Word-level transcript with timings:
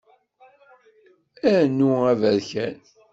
Anu 1.53 1.89
aberkan. 2.11 2.77